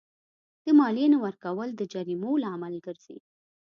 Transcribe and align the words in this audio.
د 0.65 0.67
مالیې 0.79 1.07
نه 1.13 1.17
ورکول 1.25 1.69
د 1.75 1.81
جریمو 1.93 2.31
لامل 2.43 2.75
ګرځي. 2.85 3.17